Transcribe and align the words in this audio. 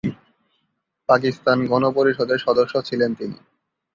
পাকিস্তান 1.09 1.57
গণপরিষদের 1.67 2.39
সদস্য 2.39 2.73
ছিলেন 2.81 3.11
তিনি। 3.15 3.37